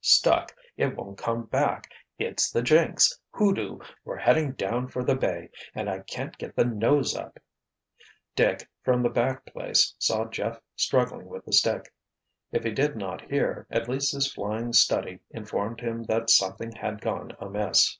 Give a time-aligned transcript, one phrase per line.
[0.00, 0.56] "Stuck.
[0.78, 1.90] It won't come back.
[2.18, 3.20] It's the jinx!
[3.34, 3.80] Hoodoo!
[4.06, 7.38] We're heading down for the bay and I can't get the nose up!"
[8.34, 11.92] Dick, from the back place, saw Jeff struggling with the stick.
[12.52, 17.02] If he did not hear, at least his flying study informed him that something had
[17.02, 17.98] gone amiss.